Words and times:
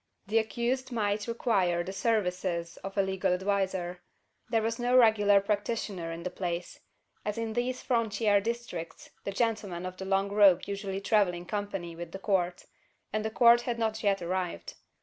The 0.25 0.39
accused 0.39 0.91
might 0.91 1.27
require 1.27 1.83
the 1.83 1.93
services 1.93 2.77
of 2.77 2.97
a 2.97 3.03
legal 3.03 3.33
adviser. 3.33 4.01
There 4.49 4.63
was 4.63 4.79
no 4.79 4.97
regular 4.97 5.39
practitioner 5.39 6.11
in 6.11 6.23
the 6.23 6.31
place: 6.31 6.79
as 7.23 7.37
in 7.37 7.53
these 7.53 7.83
frontier 7.83 8.41
districts 8.41 9.11
the 9.25 9.31
gentlemen 9.31 9.85
of 9.85 9.97
the 9.97 10.05
long 10.05 10.29
robe 10.31 10.63
usually 10.65 11.01
travel 11.01 11.35
in 11.35 11.45
company 11.45 11.95
with 11.95 12.13
the 12.13 12.17
Court; 12.17 12.65
and 13.13 13.23
the 13.23 13.29
Court 13.29 13.61
had 13.61 13.77
not 13.77 14.01
yet 14.01 14.23
arrived. 14.23 14.73